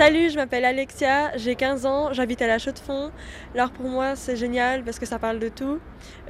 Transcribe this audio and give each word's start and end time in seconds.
Salut, 0.00 0.30
je 0.30 0.36
m'appelle 0.36 0.64
Alexia, 0.64 1.36
j'ai 1.36 1.56
15 1.56 1.84
ans, 1.84 2.14
j'habite 2.14 2.40
à 2.40 2.46
la 2.46 2.58
Chaux-de-Fonds. 2.58 3.10
L'art 3.54 3.70
pour 3.70 3.84
moi 3.84 4.16
c'est 4.16 4.34
génial 4.34 4.82
parce 4.82 4.98
que 4.98 5.04
ça 5.04 5.18
parle 5.18 5.38
de 5.38 5.50
tout. 5.50 5.78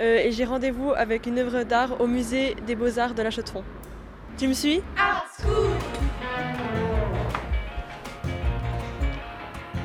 Euh, 0.01 0.17
et 0.17 0.33
j'ai 0.33 0.45
rendez-vous 0.45 0.91
avec 0.91 1.27
une 1.27 1.39
œuvre 1.39 1.63
d'art 1.63 2.01
au 2.01 2.09
musée 2.09 2.57
des 2.67 2.75
beaux-arts 2.75 3.15
de 3.15 3.23
la 3.23 3.31
Chaux-de-Fonds. 3.31 3.63
Tu 4.37 4.49
me 4.49 4.55
suis? 4.55 4.83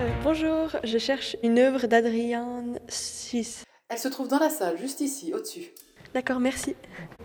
Euh, 0.02 0.10
bonjour, 0.24 0.70
je 0.84 0.98
cherche 0.98 1.38
une 1.44 1.60
œuvre 1.60 1.86
d'Adrienne 1.86 2.80
6. 2.88 3.66
Elle 3.90 4.00
se 4.00 4.08
trouve 4.08 4.30
dans 4.30 4.40
la 4.40 4.50
salle, 4.50 4.80
juste 4.80 5.02
ici, 5.02 5.32
au-dessus. 5.32 5.68
D'accord, 6.16 6.40
merci. 6.40 6.76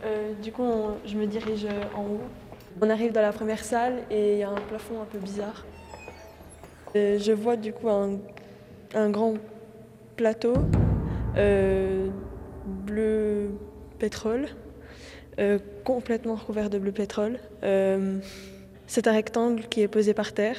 Euh, 0.05 0.35
du 0.35 0.53
coup, 0.53 0.65
on- 0.65 0.99
je 1.07 1.17
me 1.17 1.25
dirige 1.25 1.67
en 1.97 2.03
haut. 2.03 2.21
On 2.83 2.91
arrive 2.91 3.13
dans 3.13 3.23
la 3.23 3.33
première 3.33 3.65
salle 3.65 4.03
et 4.11 4.35
il 4.35 4.39
y 4.41 4.43
a 4.43 4.51
un 4.51 4.61
plafond 4.69 5.01
un 5.01 5.07
peu 5.07 5.17
bizarre. 5.17 5.65
Euh, 6.97 7.19
je 7.19 7.33
vois 7.33 7.57
du 7.57 7.73
coup 7.73 7.89
un, 7.89 9.11
grand 9.11 9.35
plateau 10.17 10.55
euh, 11.37 12.09
bleu 12.67 13.51
pétrole, 13.99 14.49
euh, 15.39 15.59
complètement 15.85 16.35
recouvert 16.35 16.69
de 16.69 16.79
bleu 16.79 16.93
pétrole. 16.93 17.39
C'est 18.87 19.07
un 19.07 19.13
rectangle 19.13 19.69
qui 19.69 19.83
est 19.83 19.89
posé 19.89 20.15
par 20.15 20.33
terre. 20.33 20.57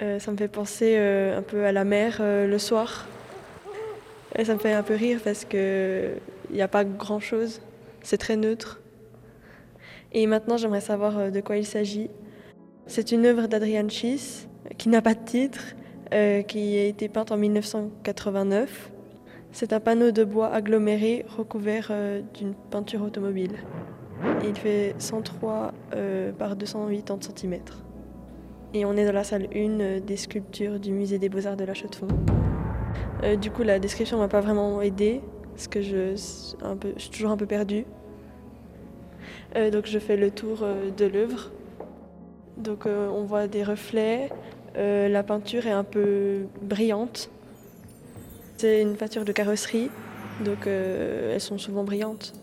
Ça 0.00 0.32
me 0.32 0.36
fait 0.38 0.48
penser 0.48 0.96
un 0.96 1.42
peu 1.42 1.66
à 1.66 1.72
la 1.72 1.84
mer 1.84 2.20
le 2.22 2.58
soir. 2.58 3.06
Et 4.38 4.46
ça 4.46 4.54
me 4.54 4.58
fait 4.58 4.72
un 4.72 4.82
peu 4.82 4.94
rire 4.94 5.20
parce 5.22 5.44
que 5.44 6.12
il 6.48 6.56
n'y 6.56 6.62
a 6.62 6.68
pas 6.68 6.84
grand 6.84 7.20
chose. 7.20 7.60
C'est 8.02 8.16
très 8.16 8.36
neutre. 8.36 8.80
Et 10.12 10.26
maintenant, 10.26 10.56
j'aimerais 10.56 10.80
savoir 10.80 11.30
de 11.30 11.40
quoi 11.40 11.58
il 11.58 11.66
s'agit. 11.66 12.08
C'est 12.86 13.12
une 13.12 13.26
œuvre 13.26 13.46
d'Adrian 13.46 13.90
Schiss 13.90 14.48
qui 14.78 14.88
n'a 14.88 15.02
pas 15.02 15.14
de 15.14 15.24
titre, 15.24 15.74
euh, 16.12 16.42
qui 16.42 16.78
a 16.78 16.84
été 16.84 17.08
peinte 17.08 17.32
en 17.32 17.36
1989. 17.36 18.90
C'est 19.52 19.72
un 19.72 19.80
panneau 19.80 20.12
de 20.12 20.22
bois 20.22 20.48
aggloméré 20.48 21.24
recouvert 21.36 21.88
euh, 21.90 22.22
d'une 22.34 22.54
peinture 22.54 23.02
automobile. 23.02 23.56
Il 24.44 24.54
fait 24.54 24.94
103 24.98 25.72
euh, 25.94 26.32
par 26.32 26.54
280 26.54 27.18
cm. 27.36 27.58
Et 28.74 28.84
on 28.84 28.92
est 28.96 29.04
dans 29.04 29.12
la 29.12 29.24
salle 29.24 29.48
1 29.52 29.80
euh, 29.80 30.00
des 30.00 30.16
sculptures 30.16 30.78
du 30.78 30.92
musée 30.92 31.18
des 31.18 31.28
beaux-arts 31.28 31.56
de 31.56 31.64
la 31.64 31.74
Chaux-de-Fonds. 31.74 32.06
Du 33.40 33.50
coup, 33.50 33.64
la 33.64 33.78
description 33.78 34.18
m'a 34.18 34.28
pas 34.28 34.40
vraiment 34.40 34.80
aidée, 34.80 35.20
parce 35.54 35.68
que 35.68 35.82
je, 35.82 36.14
suis 36.96 37.10
toujours 37.10 37.30
un 37.30 37.36
peu 37.36 37.44
perdue. 37.44 37.84
Donc 39.54 39.84
je 39.84 39.98
fais 39.98 40.16
le 40.16 40.30
tour 40.30 40.66
de 40.96 41.04
l'œuvre. 41.04 41.50
Donc 42.56 42.86
on 42.86 43.22
voit 43.24 43.46
des 43.46 43.62
reflets, 43.62 44.30
euh, 44.76 45.08
la 45.08 45.22
peinture 45.22 45.66
est 45.66 45.72
un 45.72 45.84
peu 45.84 46.46
brillante. 46.62 47.30
C'est 48.56 48.82
une 48.82 48.96
peinture 48.96 49.24
de 49.24 49.32
carrosserie, 49.32 49.90
donc 50.44 50.66
euh, 50.66 51.34
elles 51.34 51.40
sont 51.40 51.58
souvent 51.58 51.82
brillantes. 51.82 52.34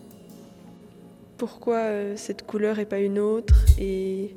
Pourquoi 1.36 1.76
euh, 1.76 2.16
cette 2.16 2.44
couleur 2.44 2.78
et 2.78 2.84
pas 2.84 2.98
une 2.98 3.18
autre? 3.18 3.64
Et 3.78 4.34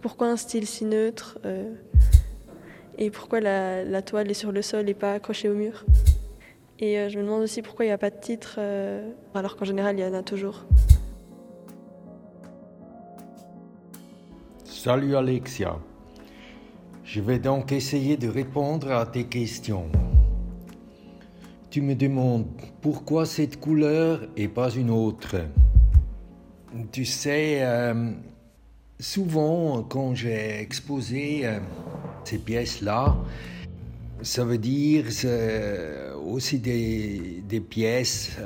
pourquoi 0.00 0.28
un 0.28 0.36
style 0.36 0.66
si 0.66 0.84
neutre? 0.84 1.38
Et 2.98 3.10
pourquoi 3.10 3.40
la, 3.40 4.02
toile 4.02 4.30
est 4.30 4.34
sur 4.34 4.52
le 4.52 4.62
sol 4.62 4.88
et 4.88 4.94
pas 4.94 5.14
accrochée 5.14 5.48
au 5.48 5.54
mur? 5.54 5.84
Et 6.78 7.10
je 7.10 7.18
me 7.18 7.24
demande 7.24 7.42
aussi 7.42 7.60
pourquoi 7.60 7.84
il 7.84 7.88
n'y 7.88 7.92
a 7.92 7.98
pas 7.98 8.10
de 8.10 8.18
titre, 8.18 8.58
alors 9.34 9.56
qu'en 9.56 9.66
général 9.66 9.98
il 9.98 10.02
y 10.02 10.04
en 10.06 10.14
a 10.14 10.22
toujours. 10.22 10.64
Salut 14.64 15.14
Alexia. 15.14 15.78
Je 17.12 17.20
vais 17.20 17.40
donc 17.40 17.72
essayer 17.72 18.16
de 18.16 18.28
répondre 18.28 18.92
à 18.92 19.04
tes 19.04 19.24
questions. 19.24 19.86
Tu 21.68 21.80
me 21.80 21.96
demandes 21.96 22.46
pourquoi 22.82 23.26
cette 23.26 23.58
couleur 23.58 24.28
et 24.36 24.46
pas 24.46 24.70
une 24.70 24.90
autre. 24.90 25.34
Tu 26.92 27.04
sais, 27.04 27.62
euh, 27.62 28.12
souvent 29.00 29.82
quand 29.82 30.14
j'ai 30.14 30.60
exposé 30.60 31.40
euh, 31.46 31.58
ces 32.22 32.38
pièces-là, 32.38 33.16
ça 34.22 34.44
veut 34.44 34.58
dire 34.58 35.06
euh, 35.24 36.14
aussi 36.14 36.60
des, 36.60 37.60
pièces 37.68 38.36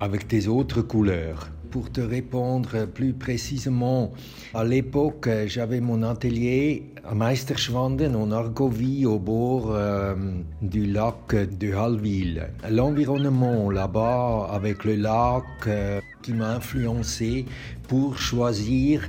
avec 0.00 0.26
des 0.26 0.48
autres 0.48 0.82
couleurs. 0.82 1.50
Pour 1.70 1.92
te 1.92 2.00
répondre 2.00 2.86
plus 2.86 3.12
précisément, 3.12 4.10
à 4.54 4.64
l'époque, 4.64 5.28
j'avais 5.46 5.80
mon 5.80 6.02
atelier 6.02 6.90
à 7.04 7.14
Meisterschwanden 7.14 8.16
en 8.16 8.32
Argovie 8.32 9.06
au 9.06 9.18
bord 9.18 9.70
euh, 9.70 10.14
du 10.62 10.86
lac 10.86 11.34
de 11.58 11.72
Hallwil. 11.72 12.48
L'environnement 12.68 13.70
là-bas 13.70 14.48
avec 14.50 14.84
le 14.84 14.96
lac 14.96 15.44
euh, 15.68 16.00
qui 16.22 16.32
m'a 16.32 16.56
influencé 16.56 17.46
pour 17.86 18.18
choisir 18.18 19.08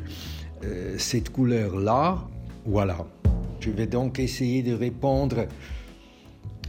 euh, 0.63 0.96
cette 0.97 1.31
couleur-là. 1.31 2.19
Voilà. 2.66 2.97
Je 3.59 3.72
vais 3.72 3.88
donc 3.88 4.19
essayer 4.19 4.62
de 4.62 4.73
répondre 4.73 5.47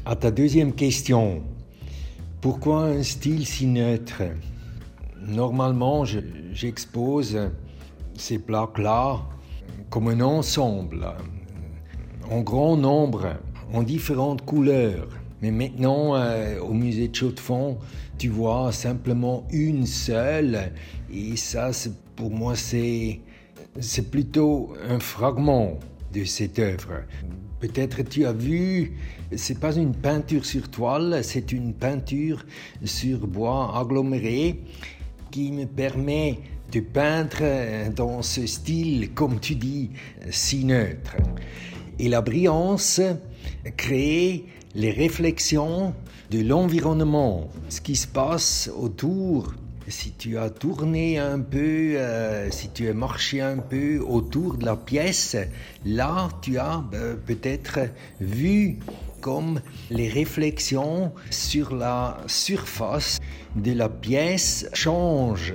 à 0.05 0.17
ta 0.17 0.31
deuxième 0.31 0.73
question. 0.73 1.43
Pourquoi 2.43 2.87
un 2.87 3.05
style 3.05 3.47
si 3.47 3.67
neutre? 3.69 4.25
Normalement, 5.29 6.05
je- 6.05 6.19
j'expose 6.53 7.39
ces 8.17 8.41
plaques-là 8.41 9.21
comme 9.91 10.09
un 10.09 10.21
ensemble, 10.21 11.07
en 12.29 12.41
grand 12.41 12.77
nombre, 12.77 13.37
en 13.73 13.85
différentes 13.85 14.45
couleurs. 14.45 15.07
Mais 15.41 15.53
maintenant, 15.53 16.17
euh, 16.17 16.59
au 16.59 16.73
musée 16.73 17.07
de 17.07 17.13
tu 18.19 18.29
vois 18.29 18.73
simplement 18.73 19.47
une 19.53 19.87
seule, 19.87 20.73
et 21.15 21.37
ça, 21.37 21.71
pour 22.17 22.33
moi, 22.33 22.57
c'est 22.57 23.21
plutôt 24.11 24.75
un 24.91 24.99
fragment 24.99 25.79
de 26.13 26.25
cette 26.25 26.59
œuvre. 26.59 27.03
Peut-être 27.63 28.03
tu 28.03 28.27
as 28.27 28.33
vu, 28.33 28.91
c'est 29.37 29.61
pas 29.61 29.77
une 29.77 29.95
peinture 29.95 30.45
sur 30.45 30.69
toile, 30.69 31.21
c'est 31.23 31.53
une 31.53 31.75
peinture 31.75 32.45
sur 32.85 33.25
bois 33.29 33.79
aggloméré 33.79 34.59
qui 35.31 35.53
me 35.53 35.67
permet 35.67 36.41
de 36.73 36.81
peindre 36.81 37.93
dans 37.95 38.21
ce 38.21 38.49
style, 38.49 39.13
comme 39.15 39.39
tu 39.39 39.55
dis, 39.55 39.91
si 40.29 40.65
neutre. 40.65 41.15
Et 42.01 42.09
la 42.09 42.21
brillance 42.21 43.01
crée 43.77 44.45
les 44.75 44.91
réflexions 44.91 45.95
de 46.33 46.41
l'environnement, 46.41 47.49
ce 47.69 47.81
qui 47.81 47.95
se 47.95 48.09
passe 48.09 48.73
autour. 48.77 49.55
Si 49.89 50.13
tu 50.13 50.39
as 50.39 50.49
tourné 50.49 51.19
un 51.19 51.41
peu, 51.41 51.97
euh, 51.97 52.51
si 52.51 52.71
tu 52.71 52.89
as 52.89 52.95
marché 52.95 53.41
un 53.41 53.59
peu 53.59 53.99
autour 53.99 54.57
de 54.57 54.65
la 54.65 54.77
pièce, 54.77 55.37
là 55.85 56.29
tu 56.41 56.57
as 56.59 56.85
euh, 56.95 57.17
peut-être 57.17 57.81
vu 58.21 58.79
comme 59.21 59.61
les 59.91 60.09
réflexions 60.09 61.13
sur 61.31 61.75
la 61.75 62.19
surface 62.27 63.19
de 63.57 63.73
la 63.73 63.89
pièce 63.89 64.69
changent. 64.73 65.55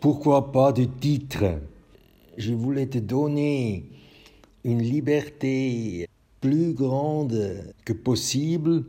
Pourquoi 0.00 0.50
pas 0.50 0.72
de 0.72 0.84
titre? 0.84 1.44
Je 2.36 2.52
voulais 2.52 2.86
te 2.86 2.98
donner 2.98 3.86
une 4.64 4.82
liberté 4.82 6.08
plus 6.40 6.72
grande 6.72 7.74
que 7.84 7.92
possible 7.92 8.84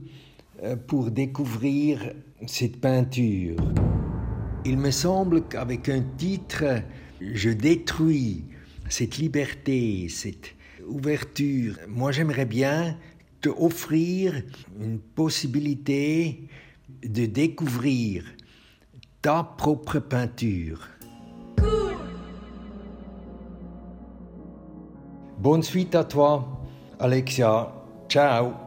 euh, 0.63 0.75
pour 0.75 1.11
découvrir 1.11 2.13
cette 2.47 2.79
peinture. 2.79 3.55
Il 4.67 4.79
me 4.79 4.89
semble 4.89 5.43
qu'avec 5.47 5.89
un 5.89 6.01
titre, 6.17 6.63
je 7.21 7.51
détruis 7.51 8.45
cette 8.89 9.17
liberté, 9.17 10.09
cette 10.09 10.55
ouverture. 10.87 11.77
Moi, 11.87 12.11
j'aimerais 12.11 12.45
bien 12.45 12.97
te 13.41 13.49
offrir 13.49 14.41
une 14.79 14.97
possibilité 14.97 16.47
de 17.03 17.27
découvrir 17.27 18.25
ta 19.21 19.43
propre 19.43 19.99
peinture. 19.99 20.87
Bonne 25.37 25.61
suite 25.61 25.93
à 25.93 26.03
toi, 26.03 26.59
Alexia. 26.99 27.71
Ciao. 28.09 28.64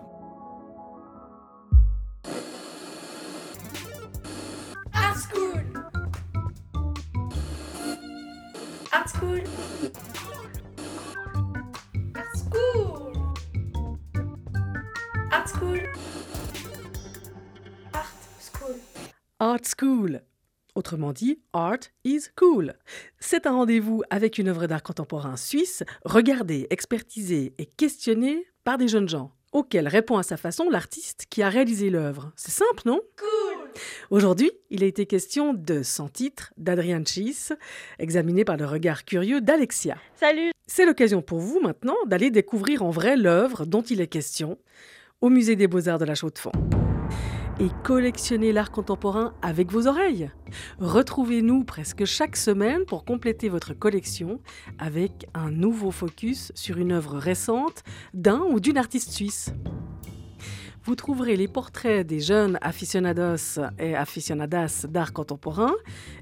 Art 9.08 9.16
School 9.16 9.42
Art 12.14 12.36
School 12.36 13.12
Art 15.32 15.48
School 15.48 15.80
Art 17.94 18.14
School 18.38 18.74
Art 19.38 19.64
School 19.64 20.22
Autrement 20.74 21.12
dit, 21.14 21.40
Art 21.54 21.78
is 22.04 22.24
Cool. 22.36 22.74
C'est 23.18 23.46
un 23.46 23.52
rendez-vous 23.52 24.02
avec 24.10 24.36
une 24.36 24.48
œuvre 24.48 24.66
d'art 24.66 24.82
contemporain 24.82 25.36
suisse, 25.36 25.84
regardée, 26.04 26.66
expertisée 26.68 27.54
et 27.56 27.64
questionnée 27.64 28.46
par 28.62 28.76
des 28.76 28.88
jeunes 28.88 29.08
gens, 29.08 29.32
auxquels 29.52 29.88
répond 29.88 30.18
à 30.18 30.22
sa 30.22 30.36
façon 30.36 30.68
l'artiste 30.68 31.24
qui 31.30 31.42
a 31.42 31.48
réalisé 31.48 31.88
l'œuvre. 31.88 32.30
C'est 32.36 32.50
simple, 32.50 32.82
non? 32.84 33.00
Cool. 33.16 33.47
Aujourd'hui, 34.10 34.50
il 34.70 34.82
a 34.82 34.86
été 34.86 35.06
question 35.06 35.54
de 35.54 35.82
Sans 35.82 36.08
titre 36.08 36.52
d'Adrian 36.56 37.02
Chies, 37.04 37.50
examiné 37.98 38.44
par 38.44 38.56
le 38.56 38.66
regard 38.66 39.04
curieux 39.04 39.40
d'Alexia. 39.40 39.96
Salut 40.14 40.52
C'est 40.66 40.86
l'occasion 40.86 41.22
pour 41.22 41.38
vous 41.38 41.60
maintenant 41.60 41.96
d'aller 42.06 42.30
découvrir 42.30 42.82
en 42.82 42.90
vrai 42.90 43.16
l'œuvre 43.16 43.66
dont 43.66 43.82
il 43.82 44.00
est 44.00 44.06
question 44.06 44.58
au 45.20 45.30
Musée 45.30 45.56
des 45.56 45.66
Beaux-Arts 45.66 45.98
de 45.98 46.04
la 46.04 46.14
Chaux-de-Fonds. 46.14 46.52
Et 47.60 47.68
collectionner 47.82 48.52
l'art 48.52 48.70
contemporain 48.70 49.34
avec 49.42 49.72
vos 49.72 49.88
oreilles. 49.88 50.30
Retrouvez-nous 50.78 51.64
presque 51.64 52.04
chaque 52.04 52.36
semaine 52.36 52.84
pour 52.84 53.04
compléter 53.04 53.48
votre 53.48 53.74
collection 53.74 54.40
avec 54.78 55.26
un 55.34 55.50
nouveau 55.50 55.90
focus 55.90 56.52
sur 56.54 56.78
une 56.78 56.92
œuvre 56.92 57.18
récente 57.18 57.82
d'un 58.14 58.42
ou 58.42 58.60
d'une 58.60 58.78
artiste 58.78 59.10
suisse. 59.10 59.52
Vous 60.88 60.96
trouverez 60.96 61.36
les 61.36 61.48
portraits 61.48 62.06
des 62.06 62.18
jeunes 62.18 62.58
aficionados 62.62 63.60
et 63.78 63.94
aficionadas 63.94 64.86
d'art 64.88 65.12
contemporain, 65.12 65.74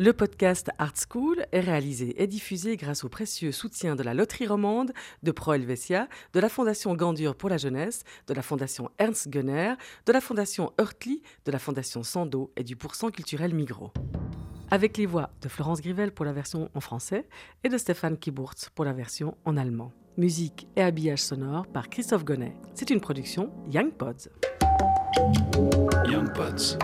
Le 0.02 0.14
podcast 0.14 0.70
Art 0.78 0.94
School 0.96 1.46
est 1.52 1.60
réalisé 1.60 2.24
et 2.24 2.26
diffusé 2.26 2.78
grâce 2.78 3.04
au 3.04 3.10
précieux 3.10 3.52
soutien 3.52 3.98
de 3.98 4.04
la 4.04 4.14
Loterie 4.14 4.48
Romande, 4.48 4.94
de 5.24 5.32
Pro 5.32 5.52
Helvetia, 5.52 6.08
de 6.32 6.40
la 6.40 6.48
Fondation 6.48 6.96
Gandur 6.96 7.36
pour 7.36 7.50
la 7.50 7.58
jeunesse, 7.58 8.06
de 8.28 8.34
la 8.34 8.42
Fondation 8.42 8.90
Ernst 8.98 9.28
Gunner, 9.28 9.74
de 10.06 10.14
la 10.14 10.22
Fondation 10.22 10.72
Hurtli, 10.80 11.22
de 11.44 11.52
la 11.52 11.60
Fondation 11.60 12.04
Sando 12.04 12.50
et 12.56 12.64
du 12.64 12.78
Pourcent 12.78 13.12
culturel 13.12 13.54
Migros. 13.54 13.92
Avec 14.72 14.96
les 14.96 15.06
voix 15.06 15.32
de 15.42 15.50
Florence 15.50 15.82
Grivel 15.82 16.14
pour 16.14 16.24
la 16.24 16.32
version 16.32 16.70
en 16.74 16.80
français 16.80 17.28
et 17.66 17.68
de 17.68 17.78
Stéphane 17.78 18.18
Kiburtz 18.18 18.70
pour 18.70 18.86
la 18.86 18.94
version 18.94 19.36
en 19.44 19.58
allemand. 19.58 19.92
Musique 20.16 20.70
et 20.78 20.82
habillage 20.82 21.24
sonore 21.24 21.68
par 21.68 21.90
Christophe 21.90 22.24
Gonnet. 22.24 22.56
C'est 22.74 22.90
une 22.90 23.02
production 23.02 23.52
Young 23.70 23.92
Pods. 23.92 24.30
Young 26.06 26.32
Pods. 26.34 26.78